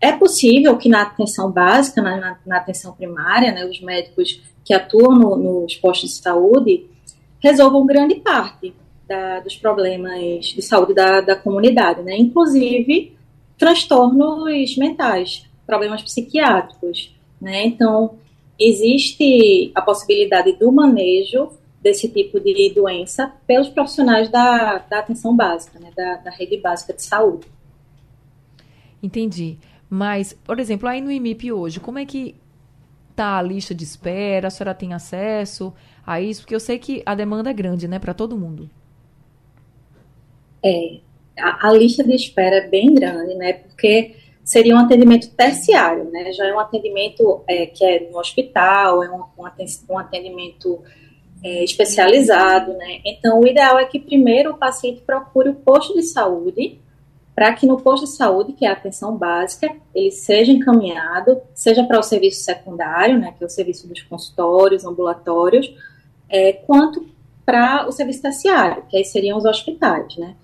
[0.00, 4.74] é possível que na atenção básica, na, na, na atenção primária, né, os médicos que
[4.74, 6.86] atuam no, nos postos de saúde
[7.38, 8.74] resolvam grande parte
[9.08, 12.18] da, dos problemas de saúde da, da comunidade, né?
[12.18, 13.16] Inclusive
[13.56, 17.64] transtornos mentais, problemas psiquiátricos, né?
[17.64, 18.16] Então
[18.58, 21.50] existe a possibilidade do manejo
[21.80, 25.92] desse tipo de doença pelos profissionais da, da atenção básica, né?
[25.96, 27.46] Da, da rede básica de saúde.
[29.00, 29.58] Entendi.
[29.88, 32.34] Mas, por exemplo, aí no IMIP hoje, como é que
[33.16, 34.48] tá a lista de espera?
[34.48, 35.72] A senhora tem acesso
[36.06, 36.42] a isso?
[36.42, 38.70] Porque eu sei que a demanda é grande, né, para todo mundo.
[40.62, 40.98] É,
[41.38, 43.54] a, a, lista de espera é bem grande, né?
[43.54, 46.32] Porque seria um atendimento terciário, né?
[46.32, 49.24] Já é um atendimento é, que é no hospital, é um,
[49.88, 50.82] um atendimento
[51.42, 53.00] é, especializado, né?
[53.04, 56.80] Então, o ideal é que primeiro o paciente procure o posto de saúde,
[57.36, 61.84] para que no posto de saúde, que é a atenção básica, ele seja encaminhado, seja
[61.84, 63.34] para o serviço secundário, né?
[63.36, 65.70] Que é o serviço dos consultórios, ambulatórios,
[66.30, 67.06] é, quanto
[67.44, 70.34] para o serviço terciário, que aí seriam os hospitais, né?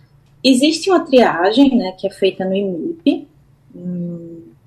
[0.45, 3.27] Existe uma triagem, né, que é feita no IMIP,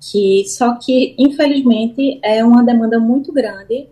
[0.00, 3.86] que só que infelizmente é uma demanda muito grande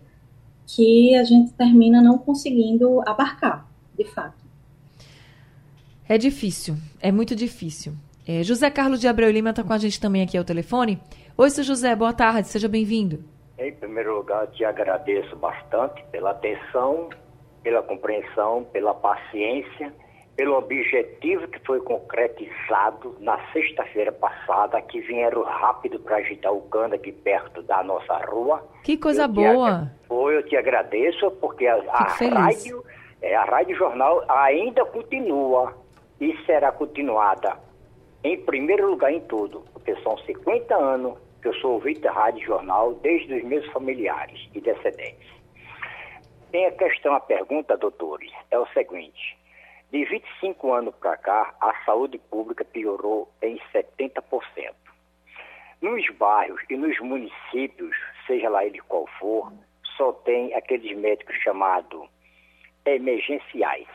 [0.67, 4.43] que a gente termina não conseguindo abarcar, de fato.
[6.09, 7.95] É difícil, é muito difícil.
[8.27, 10.99] É, José Carlos de Abreu Lima está com a gente também aqui ao telefone.
[11.37, 13.25] Oi, seu José, boa tarde, seja bem-vindo.
[13.59, 17.11] Em primeiro lugar, te agradeço bastante pela atenção,
[17.63, 19.93] pela compreensão, pela paciência
[20.37, 26.95] pelo objetivo que foi concretizado na sexta-feira passada, que vieram rápido para agitar o cano
[26.95, 28.67] aqui perto da nossa rua.
[28.83, 29.91] Que coisa boa!
[30.09, 32.85] Foi, eu te agradeço, porque a, a rádio,
[33.23, 35.75] é, a Rádio Jornal ainda continua
[36.21, 37.57] e será continuada
[38.25, 42.45] em primeiro lugar em tudo, porque são 50 anos que eu sou ouvinte da Rádio
[42.47, 45.29] Jornal desde os meus familiares e descendentes.
[46.51, 49.37] Tem a questão, a pergunta, doutores, é o seguinte
[49.95, 54.21] de 25 anos para cá, a saúde pública piorou em 70%.
[55.81, 59.53] Nos bairros e nos municípios, seja lá ele qual for,
[59.97, 62.09] só tem aqueles médicos chamados
[62.85, 63.87] emergenciais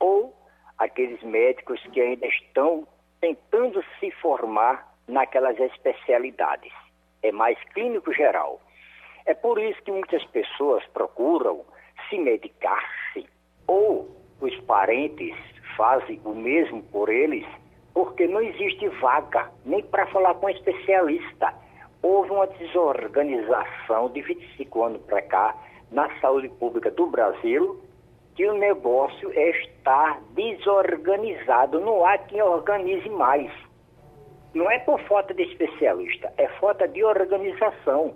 [0.00, 0.36] ou
[0.76, 2.84] aqueles médicos que ainda estão
[3.24, 6.74] tentando se formar naquelas especialidades.
[7.22, 8.60] É mais clínico geral.
[9.24, 11.64] É por isso que muitas pessoas procuram
[12.10, 13.26] se medicar-se
[13.66, 15.34] ou os parentes
[15.74, 17.46] fazem o mesmo por eles,
[17.94, 21.54] porque não existe vaga nem para falar com um especialista.
[22.02, 25.56] Houve uma desorganização de 25 anos para cá
[25.90, 27.80] na saúde pública do Brasil,
[28.34, 33.50] que o negócio está desorganizado, não há quem organize mais.
[34.52, 38.14] Não é por falta de especialista, é falta de organização.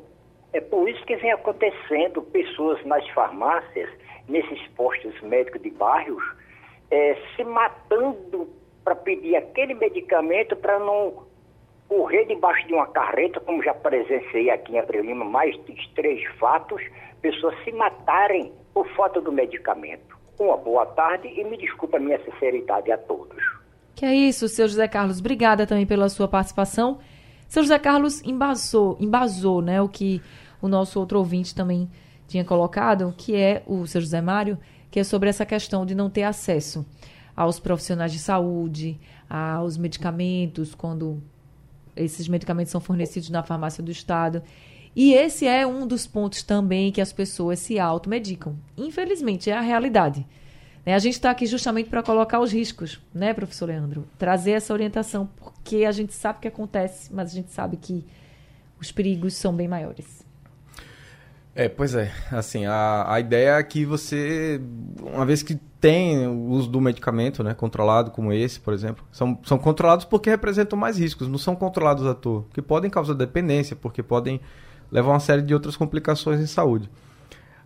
[0.52, 3.90] É por isso que vem acontecendo pessoas nas farmácias
[4.28, 6.22] nesses postos médicos de bairros,
[6.90, 8.48] é, se matando
[8.84, 11.26] para pedir aquele medicamento para não
[11.88, 16.22] correr debaixo de uma carreta, como já presenciei aqui em Abreu Lima, mais de três
[16.38, 16.82] fatos,
[17.20, 20.16] pessoas se matarem por falta do medicamento.
[20.38, 23.36] Uma boa tarde e me desculpa a minha sinceridade a todos.
[23.92, 25.18] Que é isso, seu José Carlos.
[25.18, 27.00] Obrigada também pela sua participação.
[27.48, 30.22] Seu José Carlos embasou, embasou né, o que
[30.62, 31.90] o nosso outro ouvinte também
[32.28, 34.56] tinha colocado, que é o seu José Mário,
[34.92, 36.86] que é sobre essa questão de não ter acesso
[37.34, 41.20] aos profissionais de saúde, aos medicamentos, quando
[41.96, 44.40] esses medicamentos são fornecidos na farmácia do Estado.
[45.00, 48.56] E esse é um dos pontos também que as pessoas se automedicam.
[48.76, 50.26] Infelizmente, é a realidade.
[50.84, 54.08] Né, a gente está aqui justamente para colocar os riscos, né, professor Leandro?
[54.18, 58.04] Trazer essa orientação, porque a gente sabe o que acontece, mas a gente sabe que
[58.80, 60.26] os perigos são bem maiores.
[61.54, 62.10] É, pois é.
[62.32, 64.60] Assim, a, a ideia é que você,
[65.00, 69.38] uma vez que tem o uso do medicamento, né, controlado como esse, por exemplo, são,
[69.44, 73.76] são controlados porque representam mais riscos, não são controlados à toa, que podem causar dependência,
[73.76, 74.40] porque podem
[74.90, 76.90] levar a uma série de outras complicações em saúde.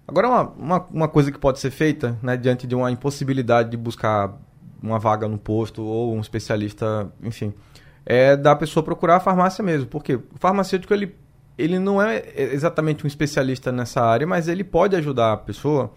[0.07, 3.77] Agora, uma, uma, uma coisa que pode ser feita, né, diante de uma impossibilidade de
[3.77, 4.37] buscar
[4.83, 7.55] uma vaga no posto ou um especialista, enfim,
[8.05, 11.15] é da pessoa procurar a farmácia mesmo, porque o farmacêutico ele
[11.59, 15.93] ele não é exatamente um especialista nessa área, mas ele pode ajudar a pessoa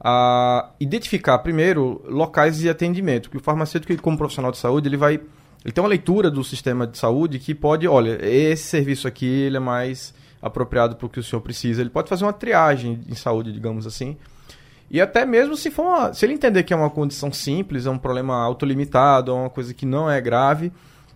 [0.00, 5.20] a identificar primeiro locais de atendimento, que o farmacêutico como profissional de saúde, ele vai
[5.64, 9.56] ele tem uma leitura do sistema de saúde que pode, olha, esse serviço aqui ele
[9.56, 11.80] é mais apropriado para o que o senhor precisa.
[11.80, 14.16] Ele pode fazer uma triagem em saúde, digamos assim.
[14.90, 17.90] E até mesmo se for uma, se ele entender que é uma condição simples, é
[17.90, 20.72] um problema autolimitado, é uma coisa que não é grave,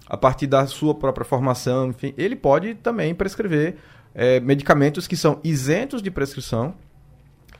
[0.08, 3.76] a partir da sua própria formação, enfim, ele pode também prescrever
[4.12, 6.74] é, medicamentos que são isentos de prescrição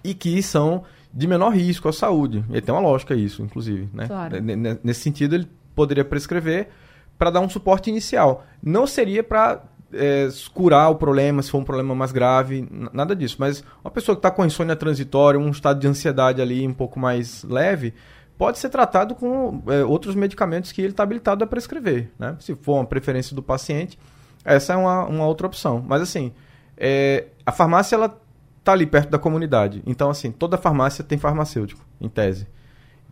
[0.03, 2.45] e que são de menor risco à saúde.
[2.53, 3.89] E tem uma lógica isso, inclusive.
[3.93, 4.09] Né?
[4.09, 4.37] Claro.
[4.83, 6.69] Nesse sentido, ele poderia prescrever
[7.17, 8.45] para dar um suporte inicial.
[8.63, 13.37] Não seria para é, curar o problema, se for um problema mais grave, nada disso.
[13.39, 16.99] Mas uma pessoa que está com insônia transitória, um estado de ansiedade ali um pouco
[16.99, 17.95] mais leve,
[18.39, 22.37] pode ser tratado com é, outros medicamentos que ele está habilitado a prescrever, né?
[22.41, 23.99] Se for uma preferência do paciente,
[24.45, 25.85] essa é uma, uma outra opção.
[25.87, 26.33] Mas assim,
[26.77, 28.19] é, a farmácia ela
[28.65, 29.83] tá ali perto da comunidade.
[29.87, 32.47] Então assim, toda farmácia tem farmacêutico, em tese.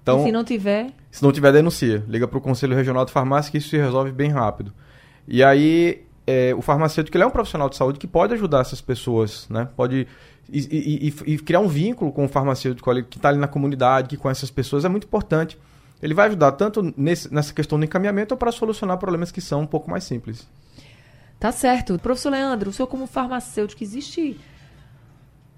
[0.02, 0.90] Então, e se não tiver?
[1.10, 2.02] Se não tiver, denuncia.
[2.08, 4.72] Liga para o Conselho Regional de Farmácia que isso se resolve bem rápido.
[5.26, 8.82] E aí, é, o farmacêutico ele é um profissional de saúde que pode ajudar essas
[8.82, 9.66] pessoas, né?
[9.74, 10.06] Pode
[10.50, 14.08] e, e, e, criar um vínculo com o farmacêutico ali, que está ali na comunidade,
[14.08, 15.58] que conhece as pessoas, é muito importante.
[16.02, 19.62] Ele vai ajudar tanto nesse, nessa questão do encaminhamento ou para solucionar problemas que são
[19.62, 20.46] um pouco mais simples.
[21.40, 21.98] Tá certo.
[21.98, 24.38] Professor Leandro, o senhor como farmacêutico, existe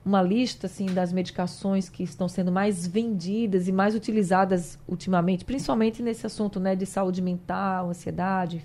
[0.05, 6.01] uma lista assim das medicações que estão sendo mais vendidas e mais utilizadas ultimamente, principalmente
[6.01, 8.65] nesse assunto né, de saúde mental, ansiedade?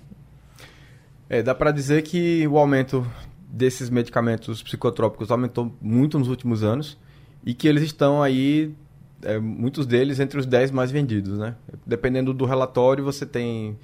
[1.28, 3.06] É, dá para dizer que o aumento
[3.48, 6.98] desses medicamentos psicotrópicos aumentou muito nos últimos anos
[7.44, 8.74] e que eles estão aí,
[9.22, 11.54] é, muitos deles, entre os 10 mais vendidos, né?
[11.86, 13.78] Dependendo do relatório, você tem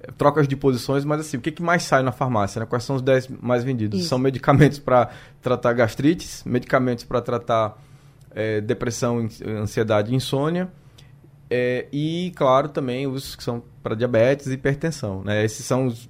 [0.00, 2.60] é, trocas de posições, mas assim, o que, que mais sai na farmácia?
[2.60, 2.66] Né?
[2.66, 4.00] Quais são os 10 mais vendidos?
[4.00, 4.08] Isso.
[4.08, 7.82] São medicamentos para tratar gastrites, medicamentos para tratar
[8.30, 10.70] é, depressão, ansiedade e insônia,
[11.50, 15.22] é, e, claro, também os que são para diabetes e hipertensão.
[15.22, 15.44] Né?
[15.44, 16.08] Esses são os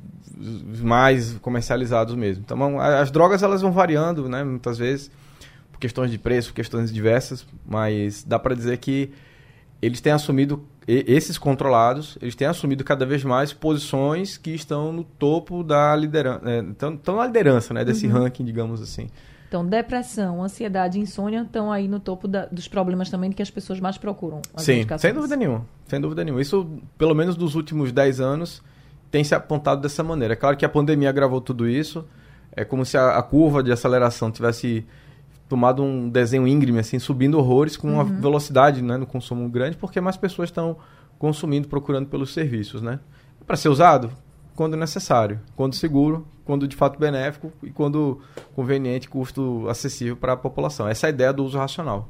[0.81, 2.43] mais comercializados mesmo.
[2.45, 5.11] Então, as drogas elas vão variando, né, muitas vezes,
[5.71, 9.11] por questões de preço, por questões diversas, mas dá para dizer que
[9.81, 15.05] eles têm assumido esses controlados, eles têm assumido cada vez mais posições que estão no
[15.05, 18.13] topo da liderança, é, estão, estão na liderança, né, desse uhum.
[18.13, 19.09] ranking, digamos assim.
[19.49, 23.51] Então, depressão, ansiedade e insônia estão aí no topo da, dos problemas também que as
[23.51, 24.43] pessoas mais procuram.
[24.57, 25.65] Sim, sem dúvida nenhuma.
[25.87, 26.43] Sem dúvida nenhuma.
[26.43, 26.69] Isso,
[26.99, 28.61] pelo menos dos últimos 10 anos,
[29.15, 30.35] tem se apontado dessa maneira.
[30.35, 32.05] É claro que a pandemia agravou tudo isso.
[32.51, 34.85] É como se a, a curva de aceleração tivesse
[35.49, 38.21] tomado um desenho íngreme, assim, subindo horrores com uma uhum.
[38.21, 40.77] velocidade né, no consumo grande, porque mais pessoas estão
[41.17, 42.99] consumindo, procurando pelos serviços, né?
[43.47, 44.11] Para ser usado
[44.57, 48.21] quando necessário, quando seguro, quando de fato benéfico e quando
[48.57, 50.89] conveniente, custo acessível para a população.
[50.89, 52.09] Essa é a ideia do uso racional.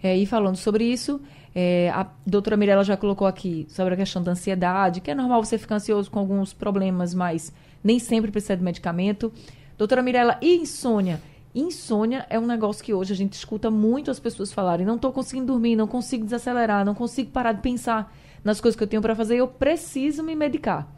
[0.00, 1.20] É, e falando sobre isso,
[1.54, 5.44] é, a doutora Mirella já colocou aqui sobre a questão da ansiedade, que é normal
[5.44, 9.32] você ficar ansioso com alguns problemas, mas nem sempre precisa de medicamento.
[9.78, 11.20] Doutora Mirella, e insônia?
[11.54, 15.12] Insônia é um negócio que hoje a gente escuta muito as pessoas falarem: não estou
[15.12, 18.12] conseguindo dormir, não consigo desacelerar, não consigo parar de pensar
[18.42, 20.88] nas coisas que eu tenho para fazer, eu preciso me medicar.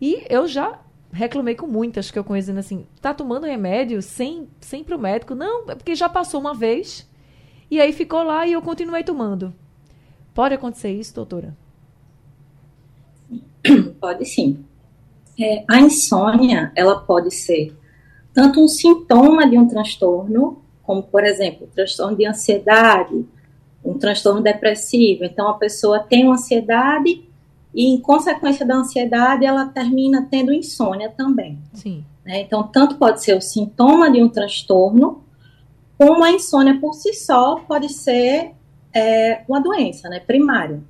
[0.00, 0.78] E eu já
[1.12, 5.34] reclamei com muitas que eu conheço assim: tá tomando remédio sem, sem o médico?
[5.34, 7.08] Não, é porque já passou uma vez
[7.68, 9.52] e aí ficou lá e eu continuei tomando.
[10.34, 11.56] Pode acontecer isso, doutora?
[14.00, 14.64] Pode sim.
[15.40, 17.76] É, a insônia, ela pode ser
[18.32, 23.24] tanto um sintoma de um transtorno, como, por exemplo, transtorno de ansiedade,
[23.84, 25.24] um transtorno depressivo.
[25.24, 27.24] Então, a pessoa tem uma ansiedade
[27.74, 31.58] e, em consequência da ansiedade, ela termina tendo insônia também.
[31.72, 32.04] Sim.
[32.24, 32.40] Né?
[32.42, 35.22] Então, tanto pode ser o sintoma de um transtorno,
[35.98, 38.52] como a insônia por si só pode ser
[38.94, 40.80] é uma doença né, primária.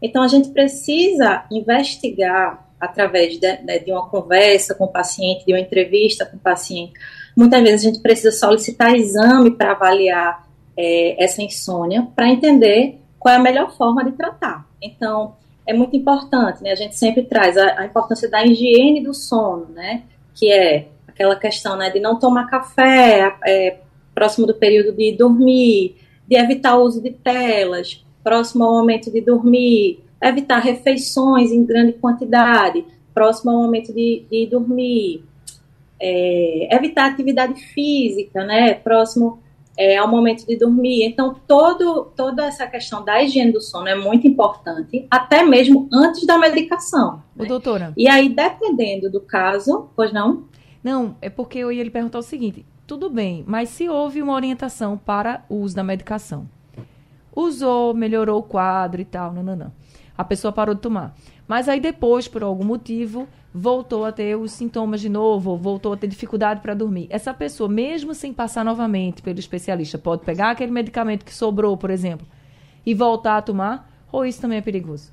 [0.00, 5.52] Então, a gente precisa investigar através de, de, de, uma conversa com o paciente, de
[5.52, 6.92] uma entrevista com o paciente.
[7.36, 13.34] Muitas vezes a gente precisa solicitar exame para avaliar é, essa insônia, para entender qual
[13.34, 14.66] é a melhor forma de tratar.
[14.82, 16.72] Então, é muito importante, né?
[16.72, 20.02] A gente sempre traz a, a importância da higiene do sono, né?
[20.34, 23.78] Que é aquela questão, né, de não tomar café é,
[24.14, 25.96] próximo do período de dormir,
[26.32, 31.92] de evitar o uso de telas próximo ao momento de dormir, evitar refeições em grande
[31.92, 35.24] quantidade próximo ao momento de, de dormir,
[36.00, 39.40] é, evitar atividade física, né, próximo
[39.76, 41.04] é, ao momento de dormir.
[41.04, 46.24] Então, todo, toda essa questão da higiene do sono é muito importante, até mesmo antes
[46.24, 47.22] da medicação.
[47.36, 47.44] Né?
[47.44, 47.92] doutora.
[47.94, 50.44] E aí, dependendo do caso, pois não?
[50.82, 54.34] Não, é porque eu ia lhe perguntar o seguinte: tudo bem, mas se houve uma
[54.34, 56.48] orientação para o uso da medicação,
[57.34, 59.72] usou, melhorou o quadro e tal, não, não, não.
[60.16, 61.14] A pessoa parou de tomar.
[61.48, 65.96] Mas aí depois, por algum motivo, voltou a ter os sintomas de novo, voltou a
[65.96, 67.06] ter dificuldade para dormir.
[67.10, 71.90] Essa pessoa, mesmo sem passar novamente pelo especialista, pode pegar aquele medicamento que sobrou, por
[71.90, 72.26] exemplo,
[72.84, 73.90] e voltar a tomar?
[74.10, 75.12] Ou isso também é perigoso?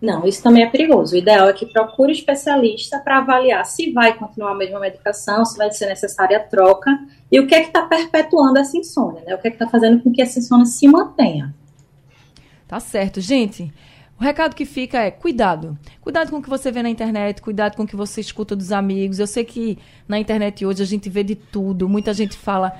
[0.00, 1.14] Não, isso também é perigoso.
[1.14, 5.58] O ideal é que procure especialista para avaliar se vai continuar a mesma medicação, se
[5.58, 6.90] vai ser necessária a troca
[7.30, 9.34] e o que é que está perpetuando essa insônia, né?
[9.34, 11.54] O que é que está fazendo com que essa insônia se mantenha.
[12.66, 13.70] Tá certo, gente.
[14.18, 15.78] O recado que fica é cuidado.
[16.00, 18.72] Cuidado com o que você vê na internet, cuidado com o que você escuta dos
[18.72, 19.18] amigos.
[19.18, 19.78] Eu sei que
[20.08, 22.72] na internet hoje a gente vê de tudo, muita gente fala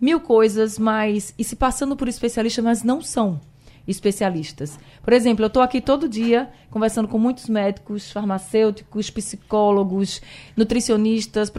[0.00, 3.40] mil coisas, mas e se passando por especialista, mas não são
[3.86, 4.78] especialistas.
[5.02, 10.20] Por exemplo, eu estou aqui todo dia conversando com muitos médicos, farmacêuticos, psicólogos,
[10.56, 11.52] nutricionistas,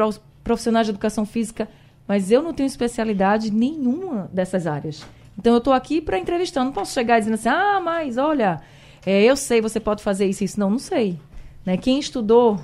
[0.43, 1.69] profissionais de educação física,
[2.07, 5.05] mas eu não tenho especialidade nenhuma dessas áreas.
[5.37, 8.61] Então eu estou aqui para entrevistar, não posso chegar dizendo assim, ah, mas olha,
[9.05, 10.59] é, eu sei, você pode fazer isso isso.
[10.59, 11.19] Não, não sei.
[11.65, 11.77] Né?
[11.77, 12.59] Quem estudou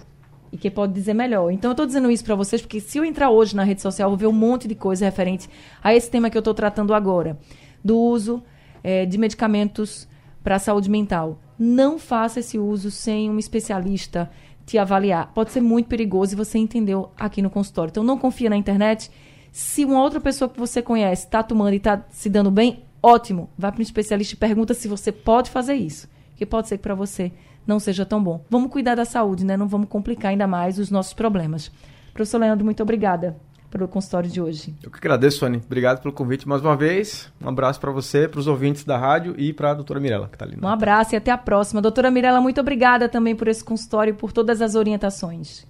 [0.52, 1.52] e quem pode dizer melhor.
[1.52, 4.06] Então, eu estou dizendo isso para vocês porque se eu entrar hoje na rede social,
[4.06, 5.50] eu vou ver um monte de coisa referente
[5.84, 7.40] a esse tema que eu estou tratando agora,
[7.84, 8.44] do uso
[8.84, 10.08] é, de medicamentos
[10.44, 11.40] para a saúde mental.
[11.58, 14.30] Não faça esse uso sem um especialista
[14.66, 15.32] te avaliar.
[15.34, 17.92] Pode ser muito perigoso e você entendeu aqui no consultório.
[17.92, 19.10] Então, não confia na internet.
[19.52, 23.50] Se uma outra pessoa que você conhece está tomando e está se dando bem, ótimo.
[23.58, 26.84] Vá para um especialista e pergunta se você pode fazer isso que pode ser que
[26.84, 27.32] para você
[27.66, 28.44] não seja tão bom.
[28.50, 29.56] Vamos cuidar da saúde, né?
[29.56, 31.72] Não vamos complicar ainda mais os nossos problemas.
[32.14, 33.38] Professor Leandro, muito obrigada
[33.74, 34.76] pelo consultório de hoje.
[34.84, 35.60] Eu que agradeço, Sônia.
[35.66, 37.34] Obrigado pelo convite mais uma vez.
[37.42, 40.36] Um abraço para você, para os ouvintes da rádio e para a doutora Mirella, que
[40.36, 40.56] está ali.
[40.62, 41.82] Um abraço e até a próxima.
[41.82, 45.66] Doutora Mirella, muito obrigada também por esse consultório e por todas as orientações.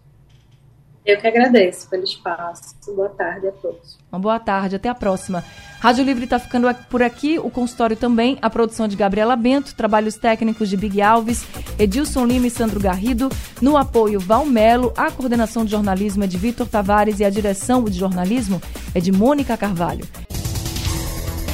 [1.06, 2.76] Eu que agradeço pelo espaço.
[2.96, 3.98] Boa tarde a todos.
[4.12, 5.44] Uma boa tarde, até a próxima.
[5.80, 10.16] Rádio Livre está ficando por aqui, o consultório também, a produção de Gabriela Bento, trabalhos
[10.16, 11.46] técnicos de Big Alves,
[11.78, 13.28] Edilson Lima e Sandro Garrido,
[13.62, 18.00] no apoio Valmelo, a coordenação de jornalismo é de Vitor Tavares e a direção de
[18.00, 18.62] jornalismo
[18.96, 20.08] é de Mônica Carvalho.